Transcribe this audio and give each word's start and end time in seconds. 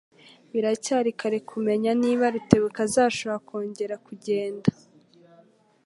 Biracyari 0.51 1.11
kare 1.19 1.37
kumenya 1.51 1.91
niba 2.01 2.25
Rutebuka 2.33 2.79
azashobora 2.87 3.43
kongera 3.47 3.95
kugenda. 4.05 4.69